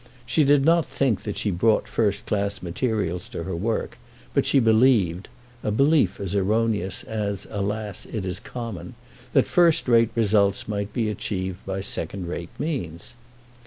[0.25, 3.99] She did not think that she brought first class materials to her work,
[4.33, 5.29] but she believed,
[5.61, 8.95] a belief as erroneous as, alas, it is common,
[9.33, 13.13] that first rate results might be achieved by second rate means.